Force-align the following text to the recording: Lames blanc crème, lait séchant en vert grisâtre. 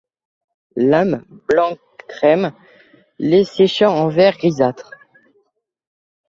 Lames 0.77 1.23
blanc 1.47 1.77
crème, 2.09 2.53
lait 3.19 3.43
séchant 3.43 3.91
en 3.95 4.09
vert 4.09 4.35
grisâtre. 4.35 4.89